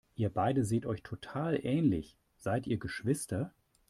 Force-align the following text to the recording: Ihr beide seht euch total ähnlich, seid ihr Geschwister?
Ihr 0.15 0.31
beide 0.31 0.65
seht 0.65 0.87
euch 0.87 1.03
total 1.03 1.63
ähnlich, 1.63 2.17
seid 2.35 2.65
ihr 2.65 2.79
Geschwister? 2.79 3.53